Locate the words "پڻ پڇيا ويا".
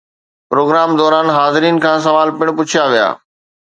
2.37-3.09